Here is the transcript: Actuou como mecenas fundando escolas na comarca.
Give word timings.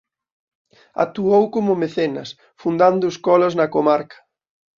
Actuou 1.05 1.43
como 1.55 1.79
mecenas 1.83 2.29
fundando 2.61 3.05
escolas 3.13 3.53
na 3.59 3.67
comarca. 3.75 4.17